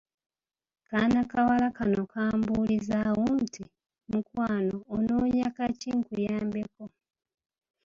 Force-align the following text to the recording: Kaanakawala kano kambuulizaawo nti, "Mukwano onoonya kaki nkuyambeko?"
Kaanakawala 0.87 1.67
kano 1.77 2.01
kambuulizaawo 2.13 3.25
nti, 3.43 3.63
"Mukwano 4.11 4.75
onoonya 4.95 5.47
kaki 5.57 5.89
nkuyambeko?" 5.97 6.83